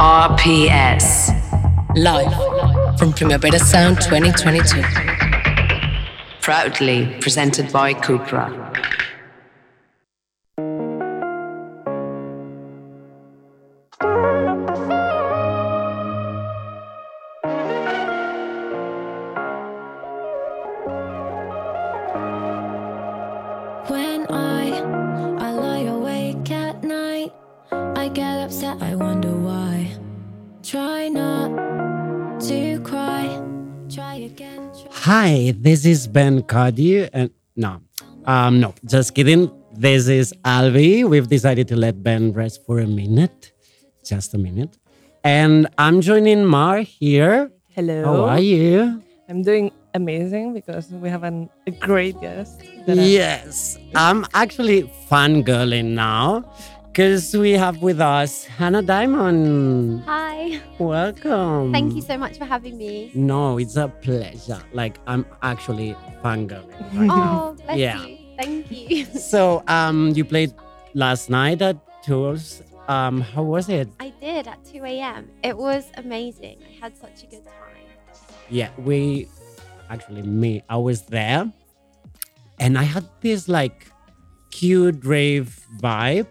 [0.00, 1.28] RPS.
[1.94, 4.82] Live from Primavera Sound 2022.
[6.40, 8.69] Proudly presented by Cupra.
[35.60, 37.82] This is Ben Cardi, and no,
[38.24, 39.50] um, no, just kidding.
[39.76, 41.04] This is Alvi.
[41.04, 43.52] We've decided to let Ben rest for a minute,
[44.02, 44.78] just a minute,
[45.22, 47.52] and I'm joining Mar here.
[47.68, 48.04] Hello.
[48.04, 49.02] How are you?
[49.28, 52.62] I'm doing amazing because we have an, a great guest.
[52.86, 56.50] Yes, I'm actually fangirling now
[56.92, 60.02] because we have with us Hannah Diamond.
[60.06, 60.60] Hi.
[60.78, 61.72] Welcome.
[61.72, 63.10] Thank you so much for having me.
[63.14, 64.60] No, it's a pleasure.
[64.72, 66.70] Like I'm actually fangirling.
[66.94, 67.54] right now.
[67.56, 68.04] Oh, bless Yeah.
[68.04, 68.16] you.
[68.38, 69.04] Thank you.
[69.20, 70.52] So, um, you played
[70.94, 72.62] last night at Tours.
[72.88, 73.88] Um, how was it?
[74.00, 75.30] I did at 2 a.m.
[75.44, 76.58] It was amazing.
[76.68, 77.86] I had such a good time.
[78.48, 79.28] Yeah, we
[79.88, 80.62] actually me.
[80.68, 81.52] I was there,
[82.58, 83.86] and I had this like
[84.50, 86.26] cute rave vibe.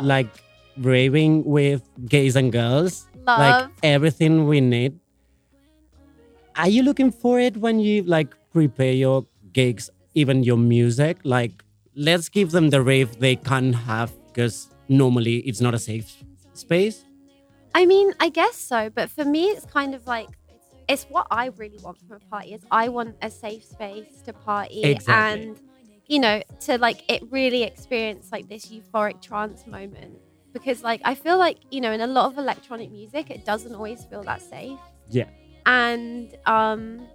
[0.00, 0.28] Like
[0.78, 4.98] raving with gays and girls, like everything we need.
[6.56, 11.18] Are you looking for it when you like prepare your gigs, even your music?
[11.24, 11.62] Like,
[11.94, 17.04] let's give them the rave they can't have because normally it's not a safe space.
[17.74, 20.28] I mean, I guess so, but for me, it's kind of like
[20.88, 22.54] it's what I really want from a party.
[22.54, 25.42] Is I want a safe space to party Exactly.
[25.42, 25.60] and
[26.08, 30.14] you know to like it really experience like this euphoric trance moment
[30.52, 33.74] because like I feel like you know in a lot of electronic music it doesn't
[33.74, 34.78] always feel that safe.
[35.10, 35.28] Yeah.
[35.66, 37.06] and um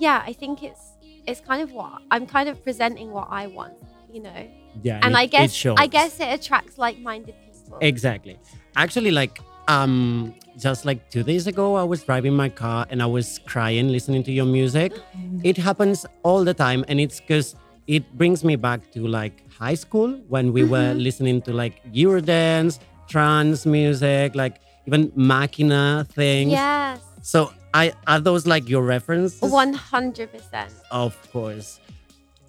[0.00, 0.84] yeah i think it's
[1.26, 3.74] it's kind of what i'm kind of presenting what i want
[4.12, 4.40] you know
[4.82, 5.52] Yeah, and it- i guess
[5.84, 8.36] i guess it attracts like-minded people Exactly.
[8.76, 9.38] Actually, like
[9.68, 13.88] um, just like two days ago, I was driving my car and I was crying
[13.96, 14.92] listening to your music.
[15.50, 17.54] It happens all the time, and it's because
[17.88, 20.98] it brings me back to like high school when we were Mm-hmm.
[21.08, 22.78] listening to like Eurodance,
[23.08, 26.52] trance music, like even makina things.
[26.52, 29.40] yes So, I are those like your references?
[29.52, 31.80] 100% Of course.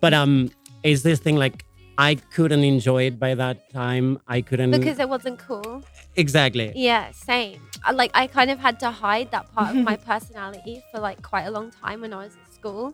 [0.02, 0.52] But um,
[0.84, 1.66] is this thing like
[1.98, 4.20] I couldn't enjoy it by that time?
[4.28, 5.84] I couldn't because it wasn't cool
[6.16, 6.72] exactly.
[6.76, 7.60] yeah same
[7.94, 11.44] like i kind of had to hide that part of my personality for like quite
[11.44, 12.94] a long time when i was at school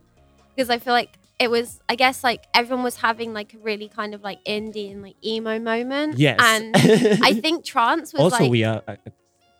[0.56, 3.90] because i feel like it was i guess like everyone was having like a really
[3.90, 6.40] kind of like indie and like emo moment Yes.
[6.42, 6.76] and
[7.24, 8.98] i think trance was also like we are a,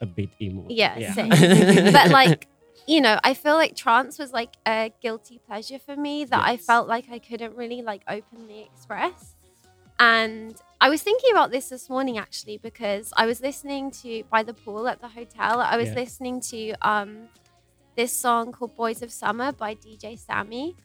[0.02, 0.66] a bit emo.
[0.70, 1.30] Yeah, same.
[1.94, 2.48] but like
[2.88, 6.56] you know i feel like trance was like a guilty pleasure for me that i
[6.58, 9.36] felt like i couldn't really like openly express
[10.00, 14.44] and i was thinking about this this morning actually because i was listening to by
[14.44, 15.96] the pool at the hotel i was Yeah.
[15.96, 17.28] listening to um
[17.96, 20.76] this song called boys of summer by dj sammy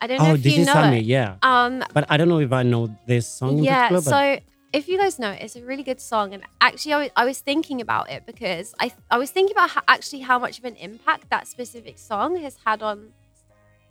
[0.00, 1.36] i don't know oh, if this you know Sammy, it yeah.
[1.42, 3.58] um But I don't know if I know this song.
[3.58, 4.40] yeah particular, so
[4.72, 7.24] if you guys know it, it's a really good song and actually I was, I
[7.24, 10.64] was thinking about it because I, I was thinking about how, actually how much of
[10.64, 13.12] an impact that specific song has had on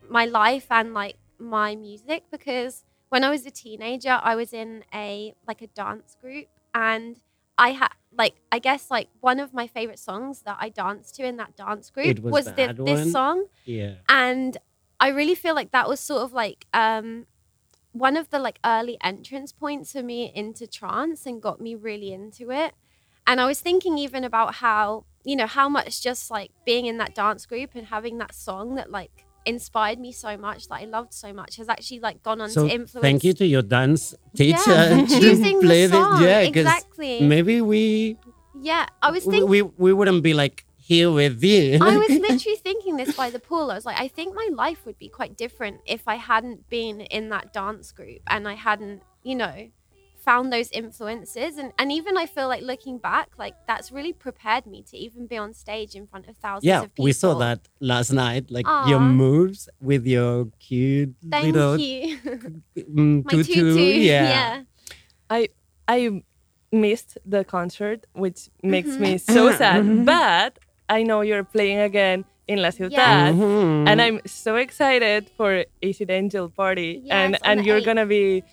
[0.10, 4.84] my life and like my music because when I was a teenager I was in
[4.94, 7.18] a like a dance group and
[7.58, 11.26] I had like I guess like one of my favorite songs that I danced to
[11.26, 13.96] in that dance group It was was, that this song yeah.
[14.08, 14.58] and
[15.00, 17.26] I really feel like that was sort of like um
[17.92, 22.14] one of the like early entrance points for me into trance and got me really
[22.14, 22.74] into it.
[23.26, 26.98] And I was thinking even about how, you know, how much just like being in
[26.98, 30.86] that dance group and having that song that like inspired me so much that I
[30.86, 33.62] loved so much has actually like gone on So to influence thank you to your
[33.62, 36.22] dance teacher yeah, to choosing play the song.
[36.22, 36.30] this.
[36.30, 37.22] Yeah, exactly.
[37.22, 38.18] maybe we
[38.62, 38.86] yeah.
[39.02, 41.78] I was thinking we we wouldn't be like here with you.
[41.82, 43.66] I was literally thinking this by the pool.
[43.72, 46.98] I was like, I think my life would be quite different if I hadn't been
[47.18, 49.58] in that dance group and I hadn't, you know,
[50.30, 51.52] found those influences.
[51.62, 55.28] And, and even I feel like looking back, like that's really prepared me to even
[55.28, 57.06] be on stage in front of thousands yeah, of people.
[57.06, 58.46] we saw that last night.
[58.50, 62.18] Like your moves with your cute Thank little you.
[62.78, 63.54] mm, my tutu.
[63.54, 63.80] tutu.
[64.10, 64.30] Yeah.
[64.36, 64.64] yeah.
[65.30, 65.50] I
[65.88, 66.00] I
[66.72, 69.04] missed the concert, which makes Mm-hmm.
[69.04, 69.84] me so sad.
[70.14, 70.58] But
[70.90, 73.88] I know you're playing again in La Ciudad, Mhm.
[73.90, 78.44] and I'm so excited for Acid Angel Party, Yes, and and you're gonna be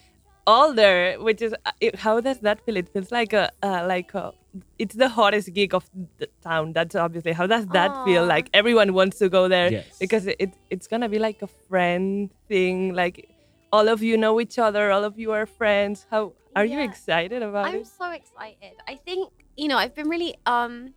[0.46, 2.76] all there, which is uh, it, how does that feel?
[2.76, 4.32] It feels like a uh, like a
[4.78, 5.84] it's the hottest gig of
[6.18, 6.72] the town.
[6.72, 8.24] That's obviously how does that feel?
[8.26, 9.98] Like everyone wants to go there Yes.
[9.98, 12.94] because it, it's gonna be like a friend thing.
[12.94, 13.16] Like
[13.72, 16.06] all of you know each other, all of you are friends.
[16.10, 17.86] How are you excited about I'm it?
[17.86, 18.74] so excited.
[18.86, 20.94] I think you know I've been really um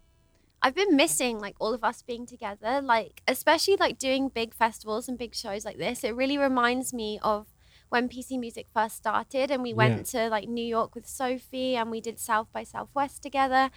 [0.61, 5.07] I've been missing like all of us being together like especially like doing big festivals
[5.07, 6.03] and big shows like this.
[6.03, 7.47] It really reminds me of
[7.89, 11.89] when PC Music first started and we went to like New York with Sophie and
[11.89, 13.71] we did South by Southwest together.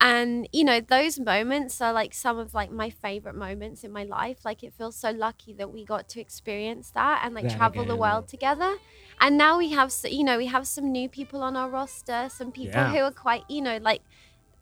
[0.00, 4.02] And you know those moments are like some of like my favorite moments in my
[4.04, 4.44] life.
[4.44, 7.84] Like it feels so lucky that we got to experience that and like That travel
[7.84, 8.76] the world together
[9.20, 12.28] and now we have s- you know we have some new people on our roster
[12.28, 12.88] some people Yeah.
[12.88, 14.02] who are quite you know like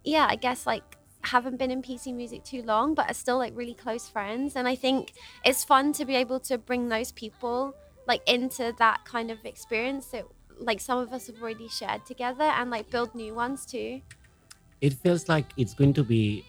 [0.04, 3.52] yeah i guess like haven't been in pc music too long but are still like
[3.54, 5.12] really close friends and i think
[5.44, 7.74] it's fun to be able to bring those people
[8.06, 10.24] like into that kind of experience that
[10.58, 14.00] like some of us have already shared together and like build new ones too.
[14.80, 16.44] It feels like it's going to be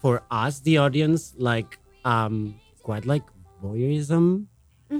[0.00, 3.22] for us the audience like um quite like
[3.62, 4.46] voyeurism.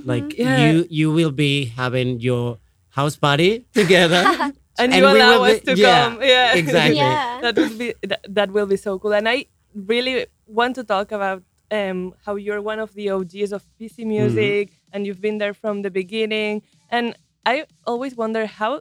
[0.04, 0.56] Like Yeah.
[0.56, 2.58] you you will be having your
[2.90, 6.22] house party together and and you allow will us be- to yeah, come.
[6.22, 6.96] Yeah, exactly.
[6.96, 7.40] Yeah.
[7.42, 9.12] that will be that, that will be so cool.
[9.12, 13.64] And I really want to talk about um, how you're one of the OGs of
[13.80, 16.62] PC music, and you've been there from the beginning.
[16.90, 17.14] And
[17.46, 18.80] I always wonder how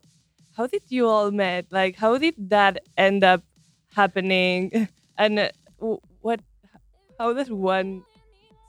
[0.55, 1.67] how did you all met?
[1.71, 3.43] Like, how did that end up
[3.95, 4.87] happening?
[5.19, 5.51] And uh,
[6.21, 6.39] what?
[7.19, 8.03] How does one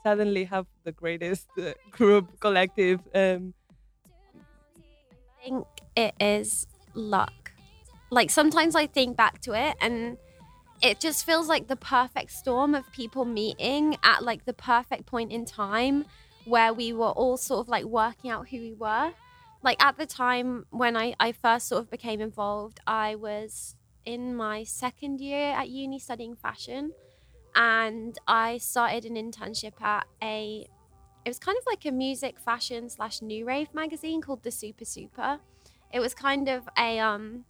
[0.03, 2.99] suddenly have the greatest uh, group collective?
[3.15, 3.55] Um,
[4.35, 7.53] I think it is luck.
[8.11, 10.17] Like sometimes I think back to it and
[10.83, 15.31] it just feels like the perfect storm of people meeting at like the perfect point
[15.31, 16.07] in time
[16.45, 19.13] where we were all sort of like working out who we were.
[19.63, 24.35] Like at the time when I, I first sort of became involved, I was in
[24.35, 26.93] my second year at uni studying fashion
[27.55, 30.67] and I started an internship at a
[31.23, 34.85] it was kind of like a music fashion slash new rave magazine called the super
[34.85, 35.39] super
[35.93, 37.45] it was kind of a um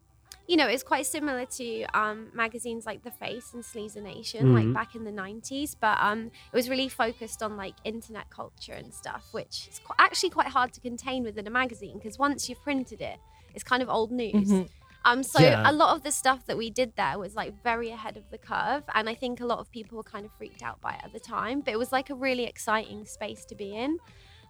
[0.46, 4.72] you know it's quite similar to um magazines like the face and Sleazenation like Mhm.
[4.72, 8.92] back in the 90s but um it was really focused on like internet culture and
[8.92, 12.62] stuff which is qu- actually quite hard to contain within a magazine because once you've
[12.62, 13.18] printed it
[13.54, 14.68] it's kind of old news Mhm.
[15.04, 15.62] um, so Yeah.
[15.64, 18.36] a lot of the stuff that we did there was like very ahead of the
[18.36, 21.00] curve, and I think a lot of people were kind of freaked out by it
[21.02, 21.62] at the time.
[21.62, 23.96] But it was like a really exciting space to be in,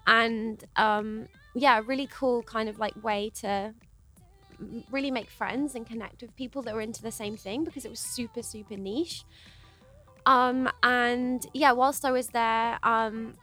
[0.07, 3.75] and um, yeah, a really cool kind of like way to
[4.91, 7.91] really make friends and connect with people that were into the same thing because it
[7.91, 9.25] was super super niche.
[10.27, 13.35] Um, and yeah, whilst I was there, um,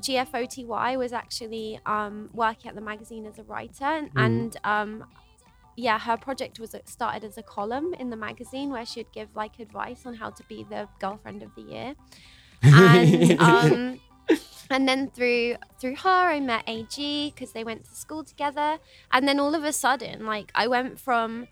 [0.00, 5.04] GFOTY was actually um, working at the magazine as a writer, and, and um,
[5.76, 9.58] yeah, her project was started as a column in the magazine where she'd give like
[9.58, 11.94] advice on how to be the girlfriend of the year.
[12.64, 14.00] And um,
[14.72, 18.78] and then through through her, I met AG because they went to school together.
[19.12, 21.48] And then all of a sudden, like I went from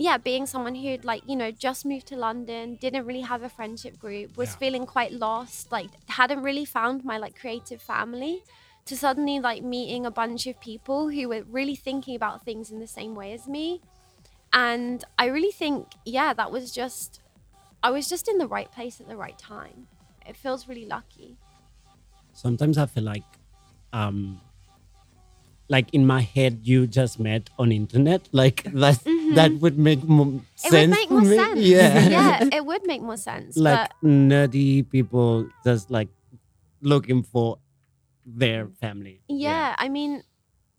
[0.00, 3.48] yeah, being someone who'd like, you know, just moved to London, didn't really have a
[3.48, 4.56] friendship group, was Yeah.
[4.56, 8.44] feeling quite lost, like hadn't really found my like creative family
[8.84, 12.78] to suddenly like meeting a bunch of people who were really thinking about things in
[12.78, 13.80] the same way as me.
[14.52, 17.20] And I really think, yeah, that was just
[17.82, 19.88] I was just in the right place at the right time.
[20.26, 21.38] It feels really lucky.
[22.38, 23.24] Sometimes I feel like,
[23.92, 24.40] um,
[25.68, 28.22] like in my head, you just met on internet.
[28.32, 28.98] Like that,
[29.34, 30.66] that would make more Mm-hmm.
[30.66, 30.88] It sense.
[30.90, 31.60] would make more sense.
[31.60, 33.56] Yeah, yeah, it would make more sense.
[33.56, 36.08] like but nerdy people just like
[36.80, 37.58] looking for
[38.26, 39.20] their family.
[39.28, 40.22] yeah, I mean,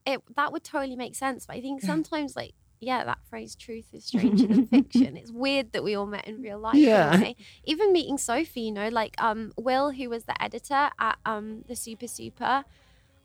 [0.05, 1.45] it that would totally make sense.
[1.45, 5.73] But I think sometimes, like, yeah, that phrase "truth is stranger than fiction." It's weird
[5.73, 6.75] that we all met in real life.
[6.75, 7.33] Yeah.
[7.65, 11.75] Even meeting Sophie, you know, like um, Will, who was the editor at um, the
[11.75, 12.63] Super Super.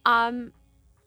[0.05, 0.53] Um,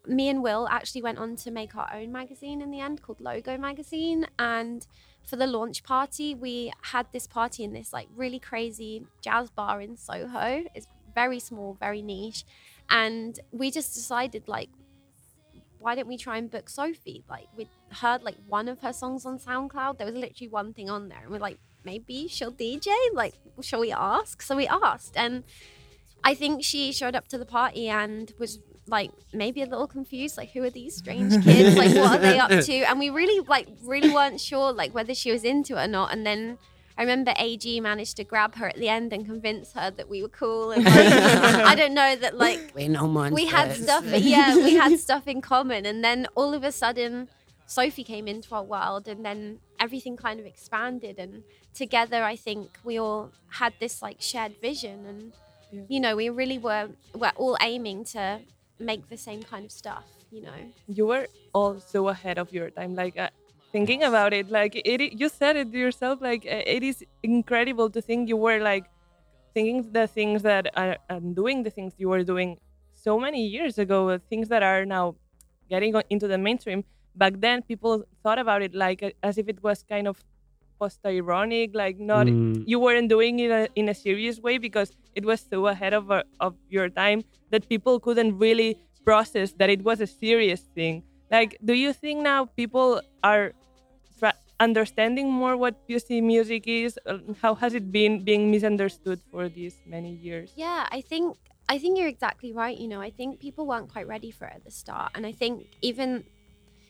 [0.08, 3.20] me and Will actually went on to make our own magazine in the end called
[3.20, 4.26] Logo Magazine.
[4.40, 4.88] And
[5.24, 9.82] for the launch party, we had this party in this like really crazy jazz bar
[9.82, 10.64] in Soho.
[10.74, 12.46] It's very small, very niche.
[12.90, 14.70] And we just decided like,
[15.80, 17.24] why don't we try and book Sophie?
[17.30, 19.98] Like we heard like one of her songs on SoundCloud.
[19.98, 21.20] There was literally one thing on there.
[21.22, 22.90] And we're like, maybe she'll DJ?
[23.14, 24.42] Like, shall we ask?
[24.42, 25.16] So we asked.
[25.16, 25.44] And
[26.24, 30.38] I think she showed up to the party and was like maybe a little confused
[30.38, 33.46] like who are these strange kids like what are they up to and we really
[33.48, 36.58] like really weren't sure like whether she was into it or not and then
[36.98, 40.22] I remember AG managed to grab her at the end and convince her that we
[40.24, 40.96] were cool and like,
[41.72, 43.36] I don't know that like We know monsters.
[43.36, 45.86] we had stuff yeah we had stuff in common.
[45.86, 47.30] And then all of a sudden
[47.68, 51.20] sophie came into our world and then everything kind of expanded.
[51.20, 55.06] And together I think we all had this like shared vision.
[55.06, 55.22] And
[55.72, 55.82] Yeah.
[55.94, 58.40] you know we really were were all aiming to
[58.80, 60.60] make the same kind of stuff you know?
[60.88, 62.96] You were all so ahead of your time.
[62.96, 63.30] Like uh,
[63.78, 68.02] thinking about it like it you said it yourself like uh, it is incredible to
[68.02, 68.86] think you were like
[69.54, 72.58] thinking the things that are and doing the things you were doing
[72.94, 75.16] so many years ago uh, things that are now
[75.70, 76.84] getting into the mainstream
[77.16, 80.24] back then people thought about it like uh, as if it was kind of
[80.80, 82.64] post ironic like not Mm.
[82.72, 86.12] you weren't doing it uh, in a serious way because it was so ahead of,
[86.40, 91.02] of your time that people couldn't really process that it was a serious thing.
[91.32, 93.54] Like, do you think now people are
[94.60, 97.00] understanding more what PC music is?
[97.06, 100.52] Uh, How has it been being misunderstood for these many years?
[100.56, 101.38] Yeah, I think
[101.70, 102.78] I think you're exactly right.
[102.78, 105.32] You know, I think people weren't quite ready for it at the start, and I
[105.32, 106.24] think even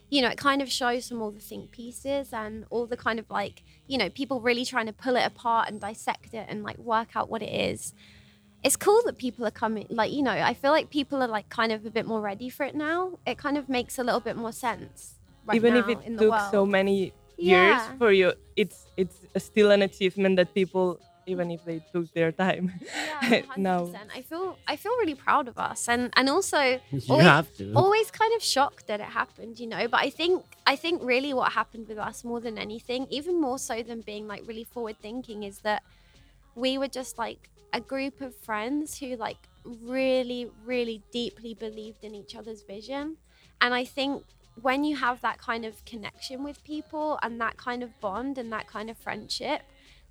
[0.09, 3.19] you know it kind of shows from all the think pieces and all the kind
[3.19, 6.63] of like you know people really trying to pull it apart and dissect it and
[6.63, 7.93] like work out what it is.
[8.63, 9.86] It's cool that people are coming.
[9.89, 12.50] Like you know, I feel like people are like kind of a bit more ready
[12.50, 13.19] for it now.
[13.25, 15.15] It kind of makes a little bit more sense.
[15.45, 17.98] Right Even if it took so many years Yeah.
[17.98, 22.74] for you, it's it's still an achievement that people, even if they took their time,
[22.82, 24.10] Yeah, now 100%.
[24.15, 26.60] I feel I feel really proud of us, and and also
[26.91, 27.74] You always, have to.
[27.75, 29.88] always kind of shocked that it happened, you know.
[29.88, 33.60] But I think I think really what happened with us more than anything, even more
[33.60, 35.84] so than being like really forward thinking, is that
[36.56, 42.15] we were just like a group of friends who like really really deeply believed in
[42.15, 43.17] each other's vision,
[43.62, 44.24] and I think
[44.62, 48.52] when you have that kind of connection with people and that kind of bond and
[48.52, 49.62] that kind of friendship,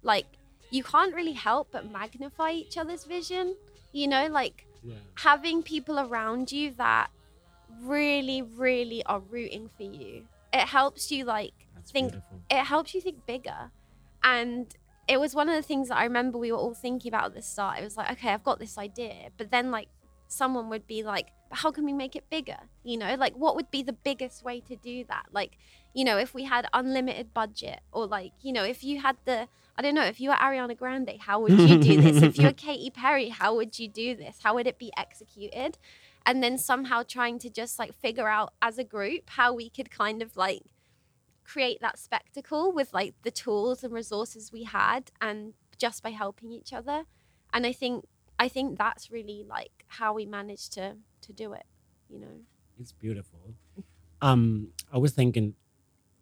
[0.03, 0.27] like
[0.71, 3.57] you can't really help but magnify each other's vision.
[3.93, 4.67] You know, like
[5.15, 7.09] having people around you that
[7.83, 10.27] really, really are rooting for you.
[10.53, 12.41] It helps you like That's think beautiful.
[12.51, 13.71] it helps you think bigger.
[14.23, 14.75] And
[15.09, 17.35] it was one of the things that I remember we were all thinking about at
[17.35, 17.79] the start.
[17.79, 19.29] It was like, okay, I've got this idea.
[19.37, 19.89] But then like
[20.29, 22.59] someone would be like, but how can we make it bigger?
[22.83, 25.27] You know, like what would be the biggest way to do that?
[25.33, 25.59] Like,
[25.95, 29.49] you know, if we had unlimited budget or like, you know, if you had the
[29.79, 32.23] I don't know, if you were Ariana Grande, how would you do this?
[32.23, 34.39] if you were Katy Perry, how would you do this?
[34.43, 35.77] How would it be executed?
[36.25, 39.91] And then somehow trying to just like figure out as a group how we could
[39.91, 40.63] kind of like
[41.45, 46.51] create that spectacle with like the tools and resources we had and just by helping
[46.51, 47.05] each other.
[47.53, 48.07] And I think
[48.39, 51.65] I think that's really like how we managed to to do it,
[52.09, 52.37] you know.
[52.79, 53.55] It's beautiful.
[54.21, 55.55] Um, I was thinking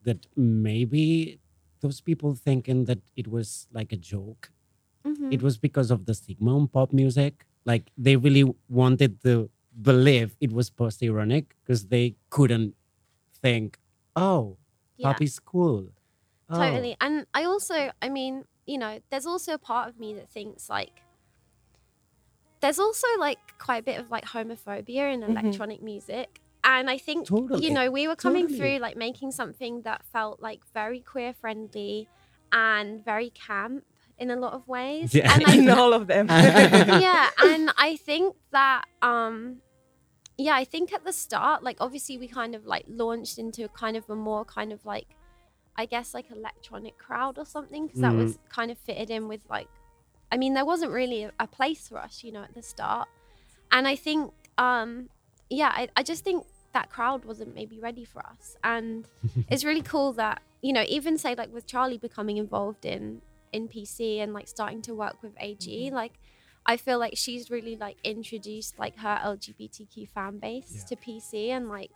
[0.04, 1.40] that maybe
[1.80, 4.52] those people thinking that it was like a joke.
[5.04, 5.32] Mhm.
[5.32, 7.46] It was because of the stigma on pop music.
[7.64, 9.50] Like they really wanted to
[9.82, 12.74] believe it was post ironic because they couldn't
[13.42, 13.78] think,
[14.16, 14.56] oh,
[14.96, 15.12] Yeah.
[15.12, 15.92] pop is cool.
[16.48, 16.96] Oh, Totally.
[17.00, 20.68] And I also, I mean, you know, there's also a part of me that thinks
[20.68, 21.02] like
[22.64, 26.40] there's also like quite a bit of like homophobia in electronic music.
[26.66, 27.62] And I think, Totally.
[27.64, 28.58] you know, we were coming Totally.
[28.58, 32.08] through like making something that felt like very queer friendly
[32.52, 33.84] and very camp
[34.18, 35.14] in a lot of ways.
[35.14, 35.30] Yeah.
[35.34, 36.26] And in all of them.
[37.08, 39.58] yeah, and I think that um
[40.38, 43.68] yeah, I think at the start, like obviously we kind of like launched into a
[43.68, 45.08] kind of a more kind of like
[45.76, 48.22] I guess like electronic crowd or something because that Mhm.
[48.24, 49.68] was kind of fitted in with like
[50.34, 53.08] I mean there wasn't really a, a place for us, you know, at the start.
[53.70, 55.08] And I think um
[55.48, 58.56] yeah, I, I just think that crowd wasn't maybe ready for us.
[58.64, 59.06] And
[59.48, 63.22] it's really cool that, you know, even say like with Charli becoming involved in
[63.52, 66.14] in PC and like starting to work with AG, like
[66.66, 70.84] I feel like she's really like introduced like her LGBTQ fan base Yeah.
[70.88, 71.92] to PC and like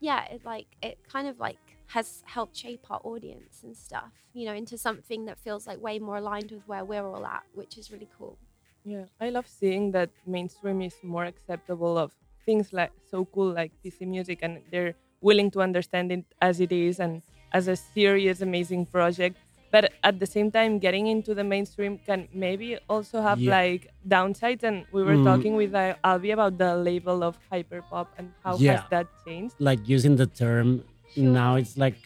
[0.00, 4.44] yeah, it like it kind of like has helped shape our audience and stuff, you
[4.46, 7.76] know, into something that feels like way more aligned with where we're all at, which
[7.76, 8.38] is really cool.
[8.84, 12.12] Yeah, I love seeing that mainstream is more acceptable of
[12.46, 16.72] things like so cool like PC music, and they're willing to understand it as it
[16.72, 17.22] is and
[17.52, 19.36] as a serious, amazing project.
[19.70, 23.52] But at the same time, getting into the mainstream can maybe also have Yeah.
[23.58, 24.62] like downsides.
[24.64, 25.24] And we were Mm.
[25.24, 28.72] talking with uh, Albi about the label of hyperpop and how Yeah.
[28.72, 29.54] has that changed.
[29.58, 30.82] like using the term
[31.16, 31.96] now it's like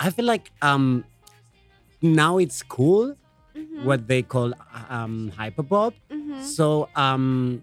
[0.00, 1.04] I feel like um
[2.02, 3.16] now it's cool
[3.56, 3.82] Mhm.
[3.82, 4.52] what they call
[4.88, 5.94] um hyperpop.
[6.10, 6.40] Mhm.
[6.42, 7.62] So um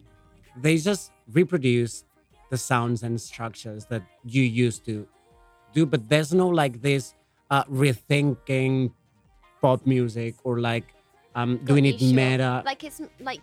[0.61, 2.03] they just reproduce
[2.49, 5.07] the sounds and structures that you used to
[5.73, 7.13] do, but there's no like this
[7.51, 8.91] uh rethinking
[9.61, 10.93] pop music or like
[11.35, 12.61] um doing it Got meta.
[12.65, 13.41] Like it's like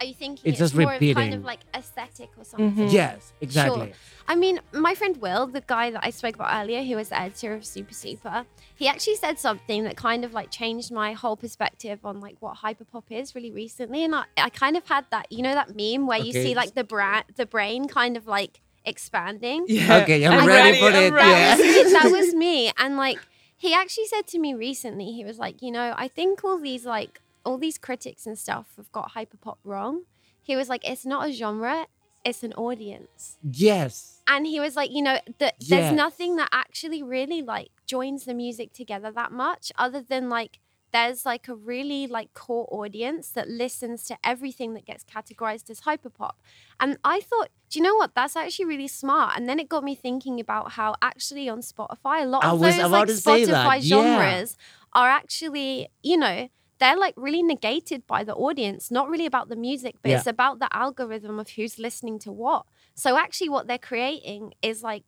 [0.00, 2.88] Are you thinking It's it's, just more of kind of like aesthetic or something?
[2.88, 2.92] Mhm.
[2.92, 3.92] Yes, exactly.
[4.28, 7.18] I mean, my friend Will, the guy that I spoke about earlier, who was the
[7.18, 8.44] editor of Super Super,
[8.76, 12.58] he actually said something that kind of like changed my whole perspective on like what
[12.58, 14.04] hyperpop is really recently.
[14.04, 16.74] And I, I kind of had that, you know, that meme where you see like
[16.74, 19.64] the bra- the brain kind of like expanding.
[19.68, 19.98] Yeah.
[20.02, 21.12] Okay, I'm I'm ready, ready, for I'm it.
[21.12, 21.62] ready.
[21.62, 21.82] Yeah.
[21.82, 22.70] Was, that was me.
[22.78, 23.18] And like,
[23.56, 26.84] he actually said to me recently, he was like, you know, I think all these
[26.84, 30.02] like all these critics and stuff have got hyperpop wrong.
[30.42, 31.86] He was like, it's not a genre,
[32.24, 34.20] it's an audience Yes.
[34.26, 35.80] and he was like you know that Yeah.
[35.80, 40.58] there's nothing that actually really like joins the music together that much other than like
[40.92, 45.82] there's like a really like core audience that listens to everything that gets categorized as
[45.82, 46.32] hyperpop
[46.80, 49.84] and i thought do you know what that's actually really smart and then it got
[49.84, 53.64] me thinking about how actually on spotify a lot of those like to say that,
[53.64, 54.18] spotify yeah.
[54.18, 54.56] genres
[54.92, 56.48] are actually you know
[56.80, 60.18] they're like really negated by the audience not really about the music but Yeah.
[60.18, 64.82] it's about the algorithm of who's listening to what so actually, what they're creating is
[64.82, 65.04] like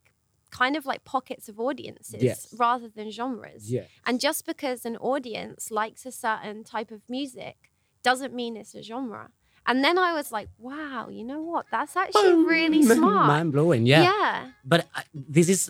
[0.49, 2.55] kind of like pockets of audiences Yes.
[2.57, 3.69] rather than genres.
[3.69, 3.83] Yeah.
[4.05, 7.57] And just because an audience likes a certain type of music
[8.01, 9.29] doesn't mean it's a genre.
[9.67, 11.65] And then I was like, wow, you know what?
[11.69, 13.27] That's actually really smart.
[13.27, 13.85] Mind blowing.
[13.85, 14.03] Yeah.
[14.03, 14.51] yeah.
[14.63, 15.69] But uh, this is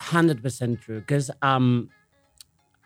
[0.00, 1.90] hundred percent true because um,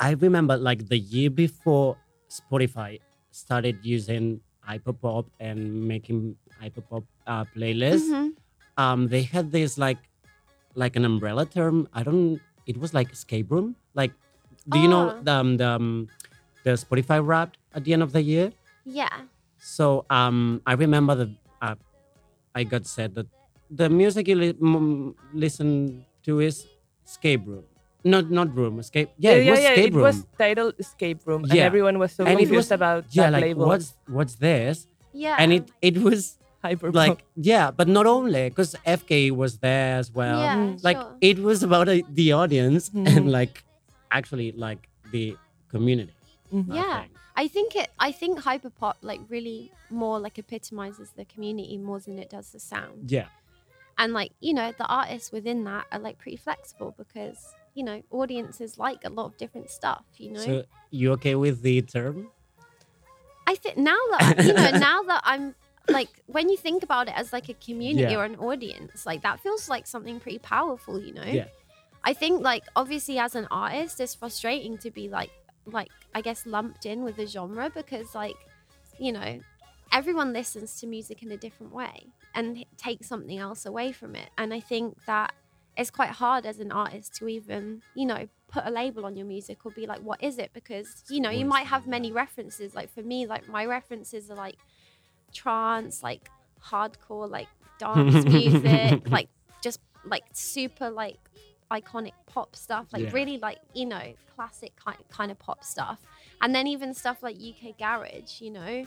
[0.01, 1.97] I remember like the year before
[2.39, 3.01] Spotify
[3.31, 8.09] started using hyperpop and making hyperpop uh, playlists.
[8.11, 8.33] Mhm.
[8.77, 9.99] Um, they had this like
[10.75, 11.87] like an umbrella term.
[11.93, 12.41] I don't.
[12.67, 13.77] It was like escape room.
[13.95, 14.11] Like,
[14.69, 15.21] do you know Oh.
[15.23, 16.09] the um, the, um,
[16.65, 18.51] the Spotify Wrapped at the end of the year?
[18.85, 19.13] Yeah.
[19.59, 21.31] So um, I remember that
[21.63, 21.77] uh,
[22.55, 23.29] I got said that
[23.71, 26.67] the music you li- m- listen to is
[27.07, 27.65] escape room,
[28.05, 29.11] not not room escape.
[29.19, 30.03] Yeah, it was escape it room.
[30.03, 33.33] was titled Escape Room, and everyone was so And it confused was- about yeah, that
[33.33, 33.67] like label.
[33.67, 34.87] what's what's this?
[35.13, 35.37] Yeah.
[35.39, 36.95] And it it was Hyperpop.
[36.95, 40.39] like yeah, but not only because FK was there as well.
[40.41, 40.83] yeah, Mm.
[40.85, 41.17] Like sure.
[41.21, 43.17] it was about uh, the audience Mhm.
[43.17, 43.65] and like
[44.11, 45.37] actually like the
[45.69, 46.13] community.
[46.53, 46.75] Mhm.
[46.75, 47.01] Yeah.
[47.03, 47.13] think.
[47.37, 47.89] I think it.
[47.99, 52.61] I think hyperpop like really more like epitomizes the community more than it does the
[52.61, 53.11] sound.
[53.11, 53.29] Yeah.
[53.97, 58.03] and like you know the artists within that are like pretty flexible because you know
[58.11, 62.31] audiences like a lot of different stuff you know So you okay with the term?
[63.47, 65.55] i think now that you know now that i'm
[65.89, 68.19] like when you think about it as like a community Yeah.
[68.21, 71.49] or an audience like that feels like something pretty powerful you know Yeah.
[72.05, 75.31] i think like obviously as an artist it's frustrating to be like
[75.67, 78.37] like i guess lumped in with a genre because like
[78.99, 79.41] you know
[79.93, 84.31] everyone listens to music in a different way and takes something else away from it
[84.39, 85.33] and i think that
[85.77, 89.27] it's quite hard as an artist to even you know put a label on your
[89.27, 90.51] music or be like what is it?
[90.53, 92.75] Because you know you might have many references.
[92.75, 94.57] Like for me like my references are like
[95.33, 96.29] trance like
[96.65, 99.29] hardcore like dance music like
[99.61, 101.19] just like super like
[101.73, 103.11] iconic pop stuff like Yeah.
[103.13, 105.99] really like you know classic kind, kind of pop stuff.
[106.41, 108.87] And then even stuff like uk garage you know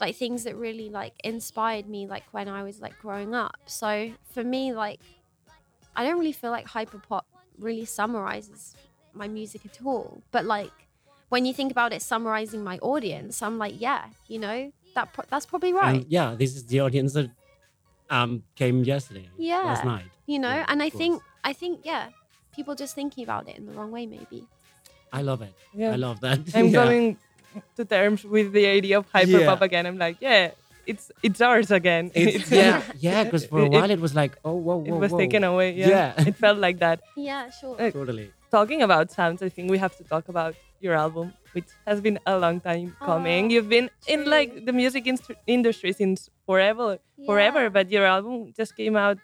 [0.00, 3.56] like things that really like inspired me like when i was like growing up.
[3.66, 5.00] So for me like
[6.00, 7.24] i don't really feel like hyperpop
[7.66, 8.60] really summarizes
[9.20, 10.76] my music at all but like
[11.32, 14.58] when you think about it summarizing my audience i'm like yeah you know
[14.96, 17.28] that pro- that's probably right And yeah, this is the audience that
[18.16, 19.26] um came yesterday.
[19.38, 19.62] Yeah.
[19.72, 20.06] Last night.
[20.32, 20.98] you know Yeah, and i course.
[21.00, 21.14] think
[21.50, 22.04] i think yeah
[22.56, 24.40] people just thinking about it in the wrong way maybe
[25.18, 25.54] I love it.
[25.74, 25.90] Yeah.
[25.96, 26.38] I love that.
[26.54, 26.80] I'm Yeah.
[26.82, 27.06] coming
[27.76, 29.68] to terms with the idea of hyperpop Yeah.
[29.68, 29.84] again.
[29.90, 30.52] I'm like, yeah,
[30.92, 32.04] it's it's ours again.
[32.22, 35.18] It's, yeah, yeah, because for a while it was like, oh, whoa, It was whoa.
[35.24, 35.68] taken away.
[35.82, 35.88] Yeah.
[35.94, 36.26] Yeah.
[36.30, 36.98] it felt like that.
[37.30, 38.28] yeah sure Uh, Totally.
[38.58, 42.18] Talking about sounds, I think we have to talk about your album, which has been
[42.26, 43.42] a long time coming.
[43.46, 46.98] Oh, You've been in like the music instru- industry since forever,
[47.28, 49.18] forever, but your album just came out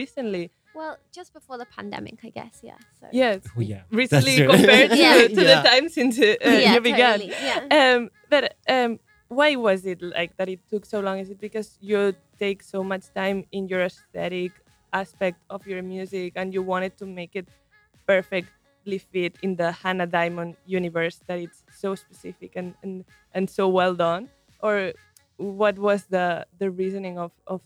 [0.00, 0.44] recently.
[0.80, 3.82] well just before the pandemic i guess yeah so Yes, Oh, yeah.
[4.02, 5.28] recently compared to, Yeah.
[5.28, 5.70] to the Yeah.
[5.72, 6.32] time since uh,
[6.64, 7.18] yeah you began.
[7.20, 8.00] totally, yeah Um,
[8.32, 8.44] but
[8.76, 8.90] um,
[9.32, 10.48] why was it like that?
[10.48, 11.18] It took so long.
[11.18, 14.52] Is it because you take so much time in your aesthetic
[14.92, 17.48] aspect of your music, and you wanted to make it
[18.06, 23.68] perfectly fit in the Hannah Diamond universe that it's so specific and and, and so
[23.68, 24.28] well done?
[24.60, 24.92] Or
[25.36, 27.60] what was the the reasoning of of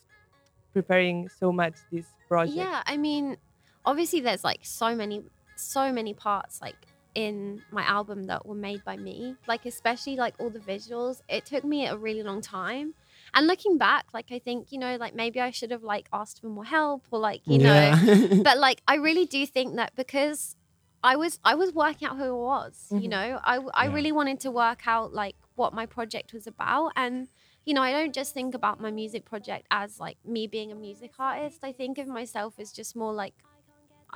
[0.72, 2.56] preparing so much this project?
[2.56, 3.36] yeah i mean
[3.84, 5.24] obviously there's like so many
[5.56, 6.76] so many parts like
[7.16, 11.46] in my album that were made by me like especially like all the visuals it
[11.46, 12.94] took me a really long time
[13.34, 16.40] and looking back like i think you know like maybe i should have like asked
[16.40, 17.98] for more help or like you know yeah.
[18.44, 20.56] but like i really do think that because
[21.02, 23.10] i was i was working out who i was you Mhm.
[23.10, 23.92] know i, I Yeah.
[23.96, 26.92] really wanted to work out like what my project was about.
[26.96, 27.28] And,
[27.64, 30.74] you know, I don't just think about my music project as like me being a
[30.74, 31.60] music artist.
[31.64, 33.32] I think of myself as just more like,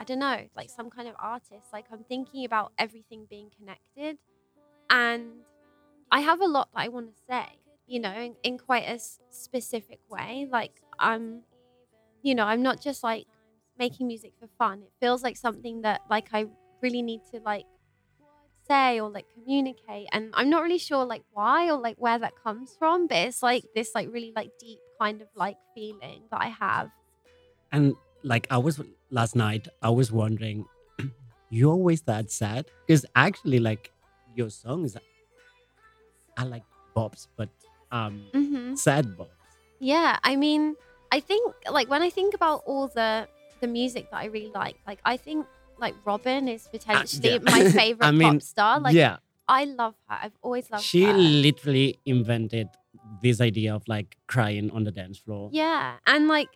[0.01, 1.75] I don't know, like some kind of artist.
[1.75, 4.19] Like I'm thinking about everything being connected.
[4.91, 5.43] And
[6.11, 8.99] I have a lot that I want to say, you know, in, in quite a
[9.31, 10.49] specific way.
[10.51, 11.45] Like I'm,
[12.23, 13.27] you know, I'm not just like
[13.79, 14.83] making music for fun.
[14.83, 16.47] It feels like something that like I
[16.83, 17.67] really need to like
[18.69, 22.35] say or like communicate and i'm not really sure like why or like where that
[22.37, 26.41] comes from but it's like this like really like deep kind of like feeling that
[26.41, 26.91] i have
[27.73, 28.81] And like I was
[29.11, 30.67] last night, I was wondering,
[31.51, 32.67] you always that sad?
[32.87, 33.91] Because actually, like
[34.35, 34.97] your songs
[36.37, 36.63] I like
[36.97, 37.49] bops, but
[37.93, 39.29] um hmm sad bops.
[39.81, 40.77] yeah i mean
[41.11, 43.27] i think like when i think about all the
[43.61, 45.45] the music that i really like like i think
[45.79, 47.39] like Robyn is potentially yeah.
[47.43, 49.17] my favorite I mean, pop star like yeah,
[49.49, 52.69] i love her i've always loved she her She literally invented
[53.23, 55.51] this idea of like crying on the dance floor.
[55.53, 55.97] Yeah.
[56.07, 56.49] And like,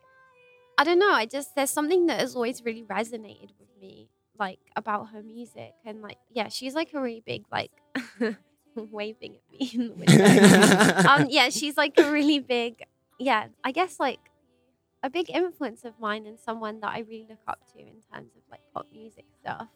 [0.76, 1.10] I don't know.
[1.10, 4.08] I just, there's something that has always really resonated with me,
[4.38, 5.74] like about her music.
[5.84, 7.70] And like, yeah, she's like a really big, like,
[8.76, 11.08] waving at me in the window.
[11.08, 12.82] um, yeah, she's like a really big,
[13.18, 14.18] yeah, I guess like
[15.02, 18.30] a big influence of mine and someone that I really look up to in terms
[18.36, 19.68] of like pop music stuff.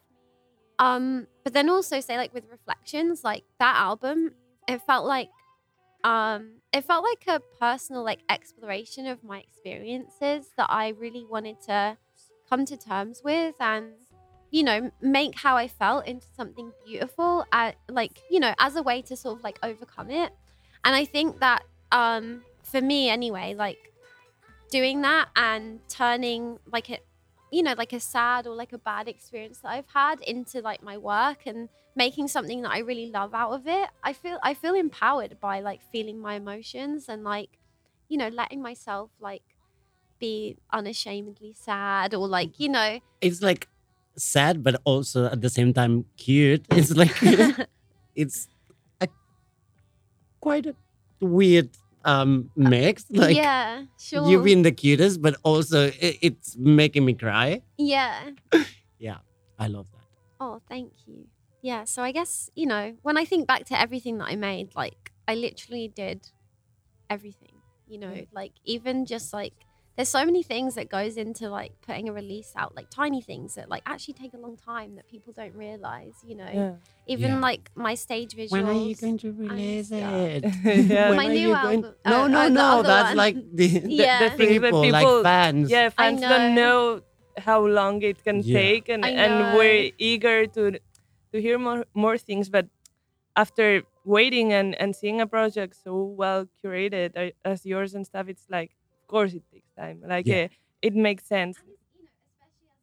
[0.79, 4.31] Um, but then also say like with reflections, like that album,
[4.67, 5.29] it felt like
[6.03, 11.61] um it felt like a personal like exploration of my experiences that I really wanted
[11.63, 11.97] to
[12.49, 13.91] come to terms with and
[14.51, 18.83] you know make how I felt into something beautiful at, like you know as a
[18.83, 20.31] way to sort of like overcome it.
[20.83, 23.93] And I think that um for me anyway like
[24.69, 27.03] doing that and turning like it
[27.51, 30.83] you know like a sad or like a bad experience that I've had into like
[30.83, 34.53] my work and making something that I really love out of it I feel I
[34.53, 37.49] feel empowered by like feeling my emotions and like
[38.07, 39.43] you know letting myself like
[40.19, 43.67] be unashamedly sad or like you know It's like
[44.15, 46.65] sad, but also at the same time cute.
[46.71, 47.15] It's like
[48.15, 48.47] it's
[49.01, 49.07] a
[50.39, 50.75] quite a
[51.19, 51.69] weird
[52.05, 53.05] um mix.
[53.11, 57.61] Like yeah sure you being the cutest, but also it, it's making me cry.
[57.77, 58.31] Yeah.
[58.99, 59.19] Yeah
[59.57, 60.07] I love that.
[60.39, 61.27] Oh, thank you.
[61.61, 64.73] Yeah, so I guess, you know, when I think back to everything that I made,
[64.75, 66.27] like I literally did
[67.09, 69.53] everything, you know, like even just like
[69.99, 73.55] there's so many things that goes into like putting a release out, like tiny things
[73.55, 76.47] that like actually take a long time that people don't realize, you know.
[76.53, 76.73] Yeah.
[77.13, 77.39] Even Yeah.
[77.49, 78.51] like my stage visuals.
[78.51, 80.13] When are you going to release stuff.
[80.13, 80.43] it?
[80.87, 81.09] Yeah.
[81.09, 82.81] When My are new you going- No, oh, no, oh, the no.
[82.83, 83.17] That's one.
[83.25, 84.19] like the, the, Yeah.
[84.23, 85.69] the The thing that people, people- like fans.
[85.69, 86.61] Yeah, fans don't know.
[86.95, 87.01] know
[87.47, 88.57] how long it can Yeah.
[88.61, 90.61] take, and, and we're eager to
[91.31, 92.45] to hear more more things.
[92.49, 92.67] But
[93.35, 98.27] after waiting and, and seeing a project so well curated uh, as yours and stuff,
[98.33, 98.78] it's like, of
[99.09, 99.97] course, it takes time.
[100.13, 100.45] Like, Yeah.
[100.45, 100.47] uh,
[100.81, 101.57] it makes sense.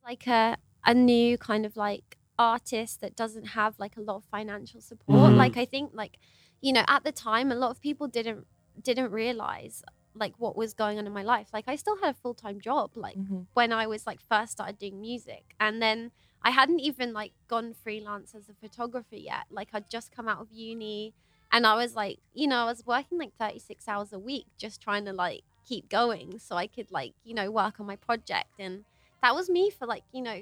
[0.04, 4.24] like a a new kind of like artist that doesn't have like a lot of
[4.24, 5.36] financial support Mhm.
[5.36, 6.18] like i think like
[6.60, 8.46] you know at the time a lot of people didn't
[8.80, 9.82] didn't realize
[10.14, 12.90] like what was going on in my life like i still had a full-time job
[12.96, 13.16] like
[13.54, 16.10] when i was like first started doing music and then
[16.42, 20.40] i hadn't even like gone freelance as a photographer yet like i'd just come out
[20.40, 21.14] of uni
[21.52, 24.80] and i was like you know i was working like 36 hours a week just
[24.80, 28.50] trying to like keep going so i could like you know work on my project
[28.58, 28.84] and
[29.22, 30.38] that was me for like you know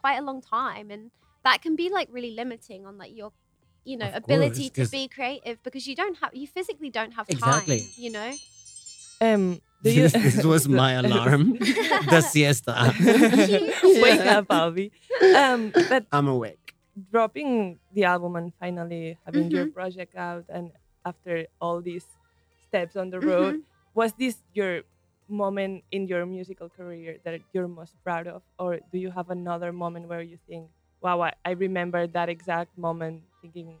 [0.00, 1.10] quite a long time and
[1.44, 3.32] that can be like really limiting on like your
[3.84, 6.90] you know Of ability course, to 'cause- be creative because you don't have you physically
[6.90, 7.78] don't have Exactly.
[7.80, 8.30] time you know
[9.20, 10.08] Um, do you?
[10.08, 11.56] this was my alarm.
[12.12, 12.92] the siesta.
[14.04, 14.92] Wake up, Albi.
[15.34, 16.74] Um, but I'm awake.
[17.12, 19.72] dropping the album and finally having your Mhm.
[19.78, 20.72] project out and
[21.04, 22.04] after all these
[22.68, 23.62] steps on the road Mhm.
[23.96, 24.84] Was this your
[25.28, 28.44] moment in your musical career that you're most proud of?
[28.60, 30.70] Or do you have another moment where you think
[31.02, 33.80] wow i, I remember that exact moment thinking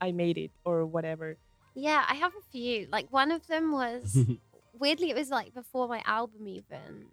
[0.00, 1.38] i made it or whatever?
[1.74, 2.86] Yeah i have a few.
[2.90, 4.26] Like one of them was
[4.72, 7.12] weirdly it was like before my album even.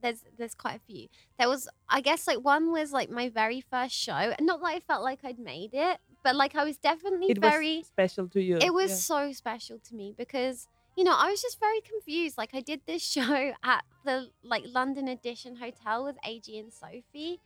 [0.00, 1.08] There's there's quite a few.
[1.38, 4.12] There was i guess like one was like my very first show.
[4.14, 7.38] And not that i felt like i'd made it but like i was definitely it
[7.40, 8.96] very was special to you it was Yeah.
[8.96, 12.80] so special to me because you know i was just very confused like i did
[12.86, 17.40] this show at the like london edition hotel with ag and sophie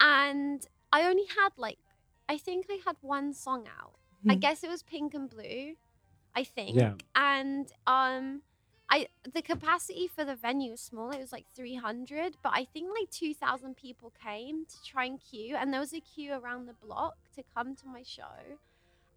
[0.00, 1.78] and i only had like
[2.28, 3.94] i think i had one song out
[4.28, 4.40] i Hmm.
[4.40, 5.76] guess it was pink and blue
[6.34, 6.94] i think Yeah.
[7.14, 8.42] and um
[8.90, 11.10] I the capacity for the venue was small.
[11.10, 15.56] It was like 300, but I think like 2,000 people came to try and queue,
[15.56, 18.58] and there was a queue around the block to come to my show.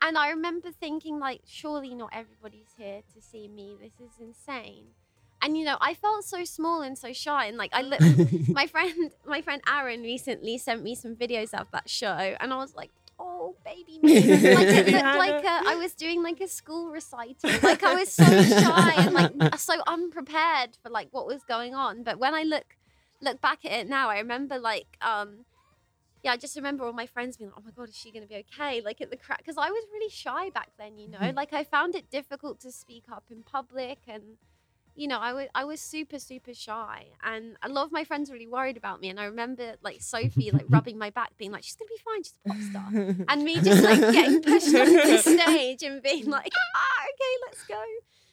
[0.01, 3.77] And I remember thinking, like, surely not everybody's here to see me.
[3.79, 4.87] This is insane.
[5.43, 7.45] And you know, I felt so small and so shy.
[7.45, 7.99] And like, I look,
[8.47, 12.57] my friend, my friend Aaron recently sent me some videos of that show, and I
[12.57, 14.15] was like, oh, baby me.
[14.55, 17.51] like it looked like a, I was doing like a school recital.
[17.61, 22.03] Like I was so shy and like so unprepared for like what was going on.
[22.03, 22.77] But when I look
[23.21, 25.45] look back at it now, I remember like um
[26.23, 28.27] yeah, I just remember all my friends being like, "Oh my god, is she gonna
[28.27, 31.31] be okay?" Like at the crack, because I was really shy back then, you know.
[31.35, 34.37] Like I found it difficult to speak up in public, and
[34.93, 38.29] you know, I was I was super super shy, and a lot of my friends
[38.29, 39.09] were really worried about me.
[39.09, 42.23] And I remember like Sophie like rubbing my back, being like, "She's gonna be fine,
[42.23, 46.25] she's a pop star," and me just like getting pushed off the stage and being
[46.29, 47.83] like, "Ah, okay, let's go,"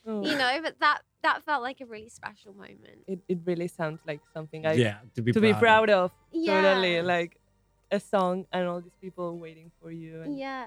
[0.07, 0.61] Oh, you know.
[0.63, 3.05] But that that felt like a really special moment.
[3.07, 5.59] it, it really sounds like something I yeah, to be to proud be of.
[5.59, 6.13] proud of.
[6.33, 7.38] Yeah, Totally, like
[7.91, 10.23] a song and all these people waiting for you.
[10.23, 10.67] And yeah.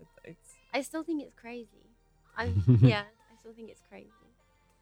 [0.00, 1.90] it's, it's I still think it's crazy.
[2.36, 4.10] I'm yeah, I still think it's crazy.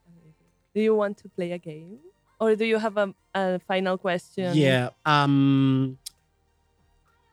[0.08, 0.48] amazing.
[0.74, 1.98] Do you want to play a game,
[2.40, 4.56] or do you have a, a final question?
[4.56, 4.90] Yeah.
[5.04, 5.98] Um.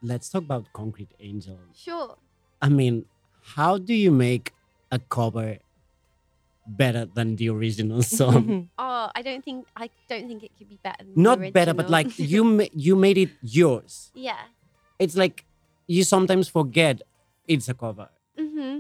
[0.02, 1.60] Let's talk about Concrete Angel.
[1.76, 2.16] Sure.
[2.62, 3.06] I mean,
[3.42, 4.54] how do you make
[4.92, 5.58] a cover
[6.78, 8.70] better than the original song?
[8.78, 11.04] Oh, I don't think I don't think it could be better.
[11.04, 14.12] Than Not the better, but like you ma- you made it yours.
[14.14, 14.40] yeah.
[15.00, 15.46] It's like
[15.88, 17.02] you sometimes forget
[17.48, 18.80] it's a cover, Mm-hmm.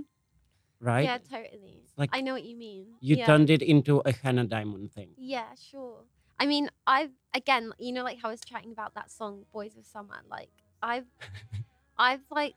[0.81, 1.03] right?
[1.05, 1.83] Yeah, totally.
[1.97, 2.85] Like, I know what you mean.
[3.01, 3.25] You yeah.
[3.25, 5.09] turned it into a Hannah Diamond thing.
[5.17, 6.03] Yeah, sure.
[6.39, 9.75] I mean, I've again, you know, like how I was chatting about that song "Boys
[9.75, 10.49] of Summer." Like,
[10.81, 11.07] I've,
[11.97, 12.55] I've like,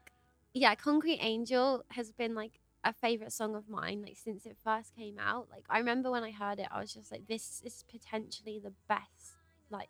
[0.54, 2.52] yeah, "Concrete Angel" has been like
[2.84, 5.48] a favorite song of mine, like since it first came out.
[5.50, 8.72] Like, I remember when I heard it, I was just like, "This is potentially the
[8.88, 9.34] best
[9.70, 9.88] like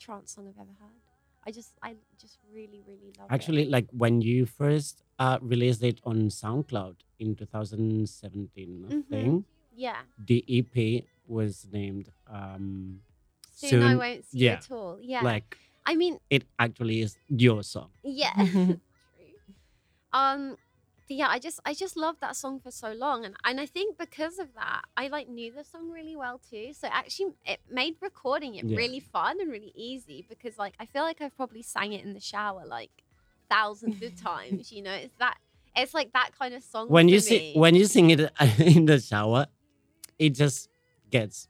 [0.00, 1.00] trance song I've ever heard."
[1.46, 3.70] I just, I just really, really love Actually, it.
[3.70, 9.06] like when you first uh, released it on SoundCloud in 2017, I Mhm.
[9.10, 9.44] think
[9.76, 10.02] yeah.
[10.18, 13.00] the EP was named um,
[13.52, 14.50] Soon, I won't see yeah.
[14.52, 14.98] you at all.
[15.00, 15.20] Yeah.
[15.22, 17.90] Like I mean, it actually is your song.
[18.02, 18.34] Yeah.
[18.46, 18.78] True.
[20.12, 20.56] Um
[21.08, 23.98] yeah, I just I just loved that song for so long and, and I think
[23.98, 26.72] because of that, I like knew the song really well too.
[26.72, 28.76] So actually it made recording it Yeah.
[28.76, 32.14] really fun and really easy because like I feel like I've probably sang it in
[32.14, 32.90] the shower like
[33.50, 34.92] thousands of times, you know.
[34.92, 35.36] It's that
[35.76, 36.88] it's like that kind of song.
[36.88, 38.20] When you sing, when you sing it
[38.58, 39.46] in the shower,
[40.18, 40.68] it just
[41.10, 41.48] gets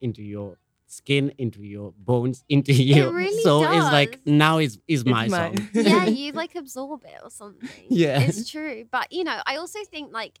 [0.00, 0.58] into your
[0.90, 3.08] skin, into your bones, into you.
[3.08, 5.54] it really so it's like now it's, it's my It's song.
[5.54, 5.68] mine.
[5.74, 7.68] yeah, you like absorb it or something.
[7.88, 8.20] Yeah.
[8.20, 8.84] It's true.
[8.90, 10.40] But, you know, I also think, like,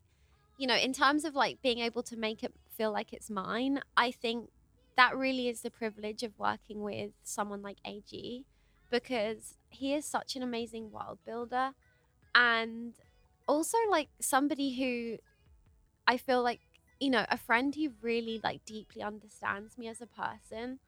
[0.58, 3.80] you know, in terms of like being able to make it feel like it's mine,
[3.96, 4.50] I think
[4.96, 8.44] that really is the privilege of working with someone like AG
[8.90, 11.70] because he is such an amazing world builder
[12.34, 12.92] and
[13.46, 15.16] also like somebody who
[16.06, 16.60] I feel like,
[17.00, 20.78] you know, a friend who really like deeply understands me as a person.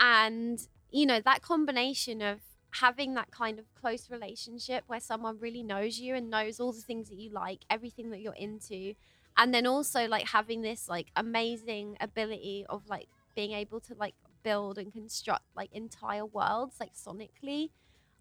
[0.00, 2.40] And, you know, that combination of
[2.76, 6.80] having that kind of close relationship where someone really knows you and knows all the
[6.80, 8.94] things that you like, everything that you're into,
[9.36, 14.14] and then also like having this like amazing ability of like being able to like
[14.42, 17.70] build and construct like entire worlds like sonically.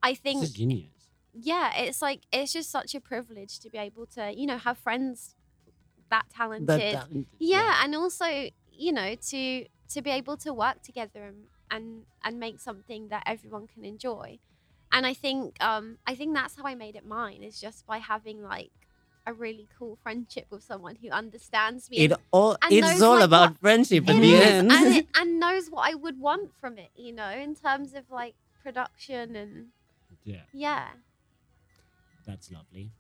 [0.04, 0.92] I think It's a genius.
[1.34, 4.78] yeah, it's like it's just such a privilege to be able to, you know, have
[4.78, 5.36] friends
[6.12, 6.68] that talented.
[6.68, 8.26] That talent- yeah, and also,
[8.72, 11.40] you know, to to be able to work together and
[11.72, 14.40] and, and make something that everyone can enjoy.
[14.92, 17.98] And I think um I think that's how I made it mine is just by
[18.00, 18.72] having like
[19.26, 23.16] a really cool friendship with someone who understands me It and all it's knows, all
[23.16, 24.72] like, about what- friendship in the is, end.
[24.72, 28.04] and, it, and knows what I would want from it, you know, in terms of
[28.10, 29.68] like production and
[30.26, 30.88] yeah, yeah.
[32.26, 32.92] that's lovely.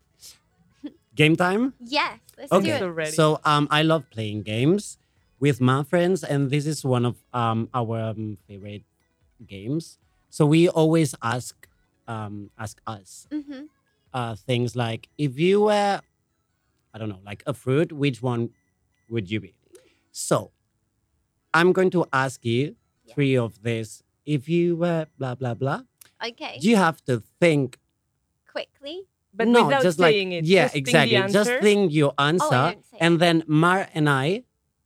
[1.21, 1.75] Game time.
[1.77, 3.13] Yes, let's Okay, do So it.
[3.13, 4.97] so um, I love playing games
[5.39, 8.81] with my friends, and this is one of um our um, favorite
[9.45, 9.99] games.
[10.31, 11.53] So we always ask
[12.07, 13.69] um ask us hmm
[14.17, 16.01] uh things like if you were,
[16.93, 18.49] I don't know, like a fruit, which one
[19.07, 19.53] would you be?
[20.12, 20.49] So
[21.53, 23.13] I'm going to ask you Yeah.
[23.13, 24.01] three of these.
[24.25, 25.81] If you were blah blah blah,
[26.17, 27.77] Okay, you have to think
[28.49, 29.11] quickly.
[29.33, 30.45] But no, without just like saying it.
[30.45, 31.33] yeah, just think the exactly.
[31.33, 34.43] Just think your answer, don't and then Mar and I,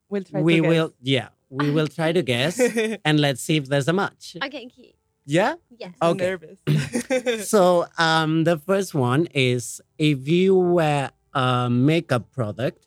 [0.09, 0.69] We'll try we to guess.
[0.69, 2.59] will, yeah, we will try to guess,
[3.05, 4.37] and let's see if there's a match.
[4.43, 4.95] Okay, cute.
[5.25, 5.55] Yeah.
[5.75, 5.93] Yes.
[6.01, 6.25] I'm Okay.
[6.29, 7.47] nervous.
[7.49, 12.85] So, um, the first one is if you were a makeup product,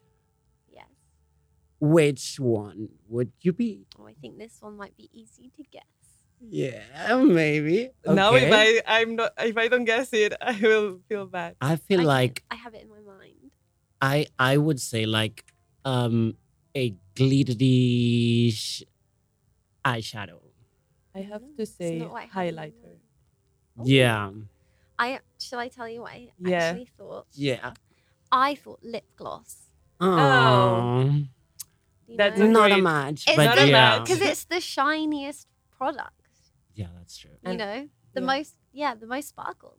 [0.72, 0.86] Yes.
[1.80, 3.86] which one would you be?
[3.98, 5.82] Oh, I think this one might be easy to guess.
[6.40, 7.90] Yeah, maybe.
[8.06, 11.56] Now, if I I'm not if I don't guess it, I will feel bad.
[11.60, 13.50] I feel Okay, like I have it in my mind.
[14.00, 15.44] I I would say like
[15.84, 16.34] um
[16.76, 18.84] a glittery sh-
[19.84, 20.40] eyeshadow.
[21.14, 22.98] I have to say not like highlighter.
[23.84, 24.30] Yeah.
[24.98, 26.58] I shall I tell you what I Yeah.
[26.58, 27.26] actually thought?
[27.32, 27.72] Yeah.
[28.30, 29.70] I thought lip gloss.
[30.00, 31.10] Oh.
[32.06, 32.46] You That's know?
[32.46, 34.04] Not a match, It's Not a match.
[34.06, 35.46] because it's the shiniest
[35.76, 36.17] product.
[36.80, 37.30] Yeah, that's true.
[37.42, 37.78] You And- know,
[38.16, 38.26] the yeah.
[38.32, 39.76] most yeah, the most sparkle.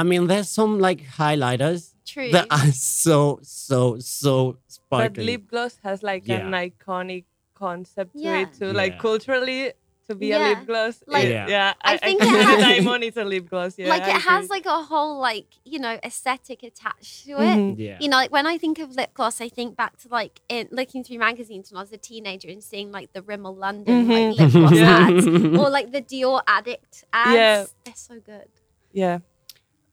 [0.00, 1.80] I mean, there's some like highlighters
[2.12, 2.30] True.
[2.32, 4.56] that are so so so
[4.90, 8.72] But lip gloss has like an iconic concept to it too.
[8.72, 9.72] Like culturally,
[10.12, 11.02] to be a lip gloss.
[11.06, 11.46] Like- Yeah.
[11.48, 11.74] yeah.
[11.82, 13.78] I I, think I it think has- diamond is a lip gloss.
[13.78, 17.56] Yeah, like I it has like a whole like you know aesthetic attached to it.
[17.58, 17.74] Mhm.
[17.78, 17.98] yeah.
[18.00, 20.68] You know, like when I think of lip gloss, I think back to like in
[20.70, 24.36] looking through magazines when I was a teenager and seeing like the Rimmel London like
[24.36, 24.38] Mhm.
[24.38, 25.06] lip gloss Yeah.
[25.08, 25.26] ads
[25.60, 27.34] or like the Dior Addict ads.
[27.34, 27.64] Yeah.
[27.84, 28.48] They're so good.
[28.92, 29.18] Yeah.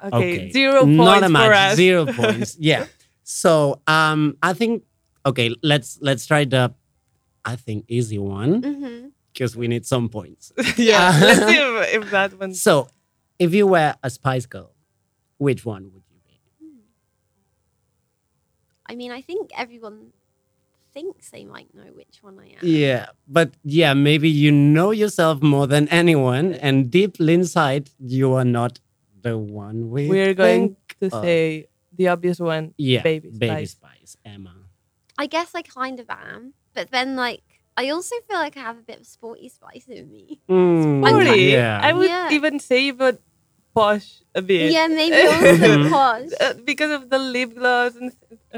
[0.04, 0.18] Okay.
[0.18, 0.52] Okay.
[0.52, 1.72] Zero points Not a for match.
[1.72, 1.76] us.
[1.78, 2.56] Zero points.
[2.60, 2.86] Yeah.
[3.24, 4.84] So um I think
[5.26, 6.74] okay, let's let's try the
[7.46, 10.52] I think easy one hmm because we need some points.
[10.78, 11.10] yeah.
[11.14, 12.54] Uh, let's see if, if that one.
[12.68, 12.90] So
[13.38, 14.72] if you were a Spice Girl,
[15.38, 16.42] which one would you be?
[18.86, 20.12] I mean, I think everyone
[20.94, 22.58] thinks they might know which one I am.
[22.62, 28.46] Yeah, but yeah, maybe you know yourself more than anyone, and deep inside, you are
[28.46, 28.80] not
[29.22, 31.24] the one we We're going to of.
[31.24, 32.74] say the obvious one.
[32.78, 33.72] yeah, Baby Baby Spice.
[33.72, 34.56] Spice, Emma.
[35.18, 37.44] I guess I kind of am, but then like
[37.80, 40.40] I also feel like I have a bit of sporty spice in me.
[40.52, 41.42] Mm, Sporty.
[41.56, 41.80] yeah.
[41.82, 42.30] I would Yeah.
[42.38, 43.22] even say, but
[43.74, 44.72] posh a bit.
[44.76, 46.30] Yeah, maybe also posh.
[46.42, 48.12] Uh, because of the lip gloss and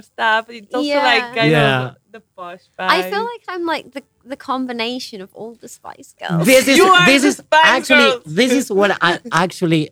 [0.09, 0.49] stuff.
[0.49, 1.03] It's also Yeah.
[1.11, 1.81] like kind Yeah.
[1.89, 2.89] of the posh vibe.
[2.97, 4.03] I feel like I'm like the
[4.33, 6.45] the combination of all the Spice Girls.
[6.45, 8.35] This is You are this the is Spice actually Girls.
[8.41, 9.83] this is what I actually